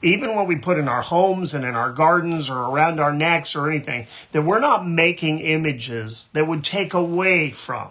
even 0.01 0.35
when 0.35 0.47
we 0.47 0.57
put 0.57 0.77
in 0.77 0.87
our 0.87 1.01
homes 1.01 1.53
and 1.53 1.63
in 1.63 1.75
our 1.75 1.91
gardens 1.91 2.49
or 2.49 2.57
around 2.57 2.99
our 2.99 3.13
necks 3.13 3.55
or 3.55 3.69
anything, 3.69 4.07
that 4.31 4.43
we're 4.43 4.59
not 4.59 4.87
making 4.87 5.39
images 5.39 6.29
that 6.33 6.47
would 6.47 6.63
take 6.63 6.93
away 6.93 7.51
from. 7.51 7.89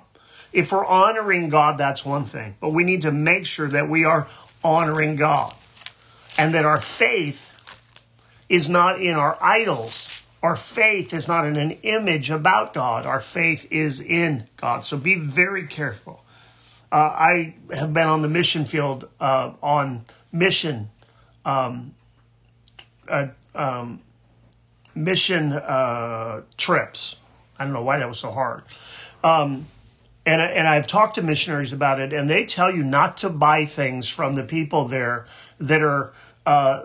If 0.52 0.72
we're 0.72 0.86
honoring 0.86 1.48
God, 1.48 1.78
that's 1.78 2.04
one 2.04 2.24
thing, 2.24 2.56
but 2.60 2.70
we 2.70 2.84
need 2.84 3.02
to 3.02 3.12
make 3.12 3.46
sure 3.46 3.68
that 3.68 3.88
we 3.88 4.04
are 4.04 4.28
honoring 4.64 5.16
God 5.16 5.54
and 6.38 6.54
that 6.54 6.64
our 6.64 6.80
faith 6.80 7.47
is 8.48 8.68
not 8.68 9.00
in 9.00 9.14
our 9.14 9.36
idols, 9.40 10.22
Our 10.42 10.54
faith 10.54 11.12
is 11.14 11.26
not 11.26 11.46
in 11.46 11.56
an 11.56 11.72
image 11.82 12.30
about 12.30 12.72
God. 12.72 13.06
Our 13.06 13.20
faith 13.20 13.66
is 13.72 14.00
in 14.00 14.46
God. 14.56 14.84
So 14.84 14.96
be 14.96 15.16
very 15.16 15.66
careful. 15.66 16.24
Uh, 16.92 16.96
I 16.96 17.54
have 17.74 17.92
been 17.92 18.06
on 18.06 18.22
the 18.22 18.28
mission 18.28 18.64
field 18.64 19.08
uh, 19.20 19.52
on 19.62 20.04
mission 20.32 20.90
um, 21.44 21.92
uh, 23.08 23.28
um, 23.54 24.00
mission 24.94 25.52
uh, 25.52 26.42
trips. 26.56 27.16
I 27.58 27.64
don't 27.64 27.72
know 27.72 27.82
why 27.82 27.98
that 27.98 28.08
was 28.08 28.20
so 28.20 28.30
hard. 28.30 28.62
Um, 29.24 29.66
and, 30.24 30.40
and 30.40 30.68
I've 30.68 30.86
talked 30.86 31.16
to 31.16 31.22
missionaries 31.22 31.72
about 31.72 32.00
it, 32.00 32.12
and 32.12 32.30
they 32.30 32.46
tell 32.46 32.70
you 32.70 32.84
not 32.84 33.18
to 33.18 33.30
buy 33.30 33.64
things 33.64 34.08
from 34.08 34.34
the 34.34 34.44
people 34.44 34.86
there 34.86 35.26
that 35.58 35.82
are 35.82 36.12
uh, 36.46 36.84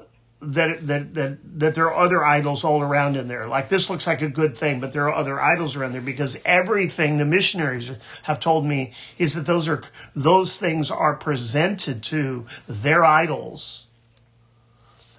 that 0.51 0.85
that 0.87 1.13
that 1.13 1.59
that 1.59 1.75
there 1.75 1.91
are 1.91 2.03
other 2.03 2.23
idols 2.23 2.63
all 2.63 2.81
around 2.81 3.15
in 3.15 3.27
there. 3.27 3.47
Like 3.47 3.69
this 3.69 3.89
looks 3.89 4.07
like 4.07 4.21
a 4.21 4.29
good 4.29 4.55
thing, 4.57 4.79
but 4.79 4.91
there 4.91 5.07
are 5.09 5.15
other 5.15 5.39
idols 5.39 5.75
around 5.75 5.93
there 5.93 6.01
because 6.01 6.37
everything 6.45 7.17
the 7.17 7.25
missionaries 7.25 7.91
have 8.23 8.39
told 8.39 8.65
me 8.65 8.93
is 9.17 9.33
that 9.35 9.45
those 9.45 9.67
are 9.67 9.81
those 10.15 10.57
things 10.57 10.91
are 10.91 11.15
presented 11.15 12.03
to 12.03 12.45
their 12.67 13.03
idols 13.05 13.87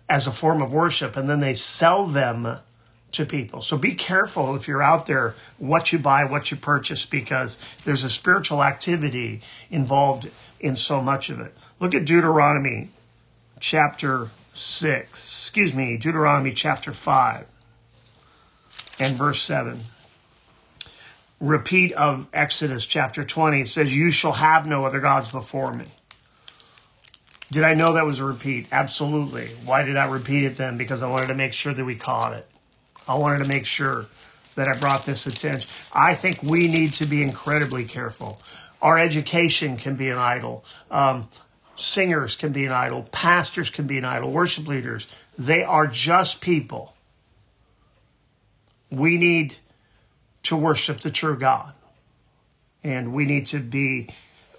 as 0.08 0.26
a 0.26 0.30
form 0.30 0.60
of 0.60 0.72
worship, 0.72 1.16
and 1.16 1.28
then 1.28 1.40
they 1.40 1.54
sell 1.54 2.06
them 2.06 2.58
to 3.12 3.24
people. 3.24 3.62
So 3.62 3.78
be 3.78 3.94
careful 3.94 4.54
if 4.56 4.68
you're 4.68 4.82
out 4.82 5.06
there 5.06 5.34
what 5.58 5.92
you 5.92 5.98
buy, 5.98 6.24
what 6.24 6.50
you 6.50 6.56
purchase, 6.56 7.06
because 7.06 7.58
there's 7.84 8.04
a 8.04 8.10
spiritual 8.10 8.62
activity 8.62 9.40
involved 9.70 10.28
in 10.60 10.76
so 10.76 11.00
much 11.00 11.30
of 11.30 11.40
it. 11.40 11.56
Look 11.80 11.94
at 11.94 12.04
Deuteronomy 12.04 12.90
chapter 13.60 14.28
6, 14.54 15.10
excuse 15.10 15.74
me, 15.74 15.96
Deuteronomy 15.96 16.52
chapter 16.52 16.92
5 16.92 17.46
and 19.00 19.16
verse 19.16 19.42
7. 19.42 19.80
Repeat 21.40 21.92
of 21.92 22.28
Exodus 22.32 22.86
chapter 22.86 23.24
20. 23.24 23.62
It 23.62 23.68
says, 23.68 23.94
You 23.94 24.10
shall 24.10 24.32
have 24.32 24.66
no 24.66 24.84
other 24.84 25.00
gods 25.00 25.30
before 25.30 25.74
me. 25.74 25.86
Did 27.50 27.64
I 27.64 27.74
know 27.74 27.92
that 27.94 28.06
was 28.06 28.20
a 28.20 28.24
repeat? 28.24 28.68
Absolutely. 28.72 29.48
Why 29.64 29.82
did 29.82 29.96
I 29.96 30.10
repeat 30.10 30.44
it 30.44 30.56
then? 30.56 30.78
Because 30.78 31.02
I 31.02 31.10
wanted 31.10 31.26
to 31.26 31.34
make 31.34 31.52
sure 31.52 31.74
that 31.74 31.84
we 31.84 31.96
caught 31.96 32.32
it. 32.32 32.48
I 33.06 33.16
wanted 33.16 33.42
to 33.42 33.48
make 33.48 33.66
sure 33.66 34.06
that 34.54 34.68
I 34.68 34.78
brought 34.78 35.04
this 35.04 35.26
attention. 35.26 35.68
I 35.92 36.14
think 36.14 36.42
we 36.42 36.68
need 36.68 36.94
to 36.94 37.06
be 37.06 37.22
incredibly 37.22 37.84
careful. 37.84 38.40
Our 38.80 38.98
education 38.98 39.76
can 39.76 39.96
be 39.96 40.08
an 40.10 40.18
idol. 40.18 40.64
Um, 40.90 41.28
Singers 41.76 42.36
can 42.36 42.52
be 42.52 42.64
an 42.66 42.72
idol. 42.72 43.08
Pastors 43.10 43.70
can 43.70 43.86
be 43.86 43.98
an 43.98 44.04
idol. 44.04 44.30
Worship 44.30 44.66
leaders. 44.66 45.06
They 45.38 45.62
are 45.62 45.86
just 45.86 46.40
people. 46.40 46.94
We 48.90 49.18
need 49.18 49.56
to 50.44 50.56
worship 50.56 51.00
the 51.00 51.10
true 51.10 51.36
God. 51.36 51.72
And 52.82 53.12
we 53.12 53.24
need 53.24 53.46
to 53.46 53.58
be, 53.58 54.10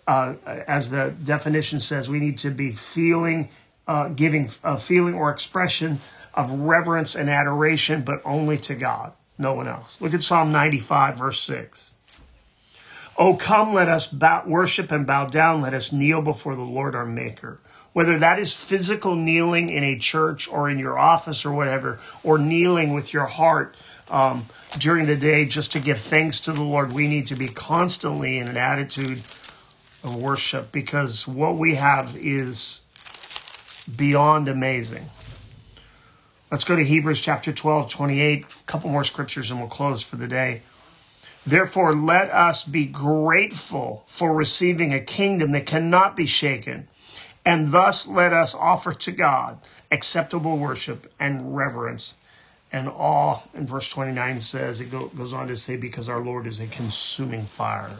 uh, 0.07 0.35
as 0.45 0.89
the 0.89 1.13
definition 1.23 1.79
says, 1.79 2.09
we 2.09 2.19
need 2.19 2.39
to 2.39 2.49
be 2.49 2.71
feeling, 2.71 3.49
uh, 3.87 4.09
giving 4.09 4.49
a 4.63 4.77
feeling 4.77 5.13
or 5.13 5.29
expression 5.29 5.99
of 6.33 6.51
reverence 6.51 7.15
and 7.15 7.29
adoration, 7.29 8.01
but 8.01 8.21
only 8.25 8.57
to 8.57 8.75
God, 8.75 9.13
no 9.37 9.53
one 9.53 9.67
else. 9.67 10.01
Look 10.01 10.13
at 10.13 10.23
Psalm 10.23 10.51
95, 10.51 11.17
verse 11.17 11.41
6. 11.41 11.94
Oh, 13.17 13.35
come, 13.35 13.73
let 13.73 13.87
us 13.87 14.07
bow, 14.07 14.43
worship 14.45 14.91
and 14.91 15.07
bow 15.07 15.27
down. 15.27 15.61
Let 15.61 15.73
us 15.73 15.91
kneel 15.93 16.21
before 16.21 16.55
the 16.55 16.63
Lord 16.63 16.95
our 16.95 17.05
Maker. 17.05 17.59
Whether 17.93 18.19
that 18.19 18.39
is 18.39 18.53
physical 18.53 19.15
kneeling 19.15 19.69
in 19.69 19.85
a 19.85 19.97
church 19.97 20.49
or 20.49 20.69
in 20.69 20.79
your 20.79 20.99
office 20.99 21.45
or 21.45 21.53
whatever, 21.53 21.99
or 22.23 22.37
kneeling 22.37 22.93
with 22.93 23.13
your 23.13 23.25
heart 23.25 23.73
um, 24.09 24.45
during 24.77 25.05
the 25.05 25.15
day 25.15 25.45
just 25.45 25.71
to 25.71 25.79
give 25.79 25.99
thanks 25.99 26.41
to 26.41 26.51
the 26.51 26.61
Lord, 26.61 26.91
we 26.91 27.07
need 27.07 27.27
to 27.27 27.35
be 27.35 27.47
constantly 27.47 28.37
in 28.37 28.49
an 28.49 28.57
attitude 28.57 29.19
of 30.03 30.15
worship 30.17 30.73
because 30.73 31.25
what 31.25 31.55
we 31.55 31.75
have 31.75 32.17
is 32.17 32.81
beyond 33.95 34.49
amazing. 34.49 35.09
Let's 36.51 36.65
go 36.65 36.75
to 36.75 36.83
Hebrews 36.83 37.21
chapter 37.21 37.53
12, 37.53 37.89
28, 37.89 38.43
a 38.43 38.63
couple 38.65 38.89
more 38.89 39.05
scriptures 39.05 39.51
and 39.51 39.59
we'll 39.59 39.69
close 39.69 40.03
for 40.03 40.17
the 40.17 40.27
day. 40.27 40.61
Therefore, 41.45 41.93
let 41.93 42.31
us 42.31 42.63
be 42.63 42.85
grateful 42.85 44.03
for 44.07 44.33
receiving 44.33 44.93
a 44.93 44.99
kingdom 44.99 45.51
that 45.51 45.67
cannot 45.67 46.15
be 46.15 46.25
shaken, 46.25 46.87
and 47.45 47.71
thus 47.71 48.07
let 48.07 48.33
us 48.33 48.55
offer 48.55 48.93
to 48.93 49.11
God 49.11 49.59
acceptable 49.91 50.57
worship 50.57 51.11
and 51.19 51.55
reverence 51.55 52.15
and 52.71 52.87
awe. 52.89 53.41
And 53.53 53.69
verse 53.69 53.87
29 53.87 54.39
says, 54.39 54.81
it 54.81 54.91
goes 54.91 55.33
on 55.33 55.47
to 55.49 55.55
say, 55.55 55.77
because 55.77 56.09
our 56.09 56.19
Lord 56.19 56.47
is 56.47 56.59
a 56.59 56.67
consuming 56.67 57.43
fire. 57.43 57.97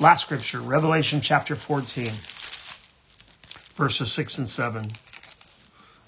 Last 0.00 0.22
scripture, 0.22 0.60
Revelation 0.60 1.20
chapter 1.20 1.54
14, 1.54 2.06
verses 3.76 4.10
6 4.12 4.38
and 4.38 4.48
7. 4.48 4.86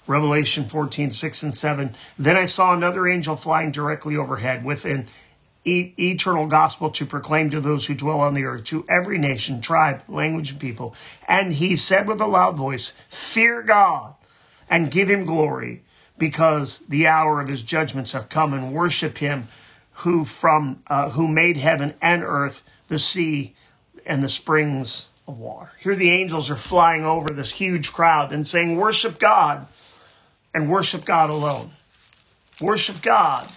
Revelation 0.05 0.65
14, 0.65 1.11
6 1.11 1.43
and 1.43 1.53
7. 1.53 1.95
Then 2.17 2.35
I 2.35 2.45
saw 2.45 2.73
another 2.73 3.07
angel 3.07 3.35
flying 3.35 3.71
directly 3.71 4.17
overhead 4.17 4.65
with 4.65 4.83
an 4.83 5.07
e- 5.65 5.93
eternal 5.97 6.47
gospel 6.47 6.89
to 6.91 7.05
proclaim 7.05 7.49
to 7.49 7.61
those 7.61 7.85
who 7.85 7.95
dwell 7.95 8.19
on 8.19 8.33
the 8.33 8.45
earth, 8.45 8.65
to 8.65 8.85
every 8.89 9.17
nation, 9.17 9.61
tribe, 9.61 10.01
language, 10.07 10.51
and 10.51 10.59
people. 10.59 10.95
And 11.27 11.53
he 11.53 11.75
said 11.75 12.07
with 12.07 12.21
a 12.21 12.27
loud 12.27 12.55
voice, 12.55 12.93
Fear 13.09 13.63
God 13.63 14.15
and 14.69 14.91
give 14.91 15.09
him 15.09 15.25
glory, 15.25 15.83
because 16.17 16.79
the 16.79 17.07
hour 17.07 17.41
of 17.41 17.47
his 17.47 17.61
judgments 17.61 18.13
have 18.13 18.29
come, 18.29 18.53
and 18.53 18.73
worship 18.73 19.17
him 19.17 19.47
who 19.97 20.25
from 20.25 20.81
uh, 20.87 21.09
who 21.09 21.27
made 21.27 21.57
heaven 21.57 21.93
and 22.01 22.23
earth, 22.23 22.61
the 22.87 22.99
sea, 22.99 23.55
and 24.05 24.23
the 24.23 24.29
springs 24.29 25.09
of 25.27 25.37
water. 25.37 25.71
Here 25.79 25.95
the 25.95 26.11
angels 26.11 26.49
are 26.49 26.55
flying 26.55 27.05
over 27.05 27.29
this 27.29 27.53
huge 27.53 27.91
crowd 27.91 28.31
and 28.31 28.47
saying, 28.47 28.77
Worship 28.77 29.19
God 29.19 29.67
and 30.53 30.69
worship 30.69 31.05
God 31.05 31.29
alone. 31.29 31.71
Worship 32.61 33.01
God 33.01 33.49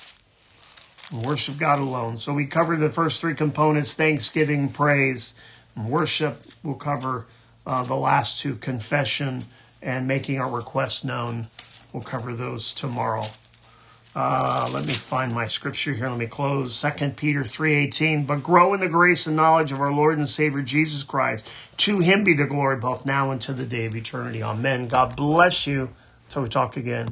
worship 1.12 1.58
God 1.58 1.78
alone. 1.78 2.16
So 2.16 2.34
we 2.34 2.46
covered 2.46 2.80
the 2.80 2.90
first 2.90 3.20
three 3.20 3.34
components 3.34 3.94
thanksgiving, 3.94 4.68
praise, 4.68 5.34
worship. 5.76 6.42
We'll 6.62 6.74
cover 6.74 7.26
uh, 7.66 7.82
the 7.84 7.96
last 7.96 8.40
two 8.40 8.56
confession 8.56 9.42
and 9.82 10.08
making 10.08 10.38
our 10.40 10.50
requests 10.50 11.04
known. 11.04 11.46
We'll 11.92 12.02
cover 12.02 12.34
those 12.34 12.74
tomorrow. 12.74 13.24
Uh, 14.14 14.70
let 14.72 14.86
me 14.86 14.94
find 14.94 15.34
my 15.34 15.46
scripture 15.46 15.92
here. 15.92 16.08
Let 16.08 16.18
me 16.18 16.26
close. 16.26 16.74
Second 16.74 17.18
Peter 17.18 17.42
3.18. 17.42 18.26
But 18.26 18.42
grow 18.42 18.72
in 18.72 18.80
the 18.80 18.88
grace 18.88 19.26
and 19.26 19.36
knowledge 19.36 19.72
of 19.72 19.80
our 19.80 19.92
Lord 19.92 20.16
and 20.16 20.26
Savior 20.26 20.62
Jesus 20.62 21.02
Christ. 21.02 21.46
To 21.78 21.98
him 21.98 22.24
be 22.24 22.32
the 22.32 22.46
glory 22.46 22.76
both 22.76 23.04
now 23.04 23.30
and 23.30 23.40
to 23.42 23.52
the 23.52 23.66
day 23.66 23.84
of 23.84 23.94
eternity. 23.94 24.42
Amen. 24.42 24.88
God 24.88 25.16
bless 25.16 25.66
you. 25.66 25.90
Till 26.30 26.42
we 26.42 26.48
talk 26.48 26.78
again. 26.78 27.04